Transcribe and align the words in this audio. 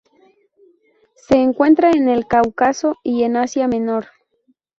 Se 1.13 1.35
encuentra 1.37 1.91
en 1.91 2.09
el 2.09 2.25
Cáucaso 2.25 2.95
y 3.03 3.21
en 3.21 3.37
Asia 3.37 3.67
Menor. 3.67 4.07